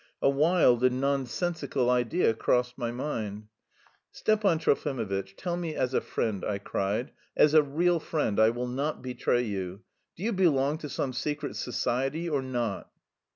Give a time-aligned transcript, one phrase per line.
[0.19, 3.49] A wild and nonsensical idea crossed my mind.
[4.11, 8.65] "Stepan Trofimovitch, tell me as a friend," I cried, "as a real friend, I will
[8.67, 9.83] not betray you:
[10.15, 12.89] do you belong to some secret society or not?"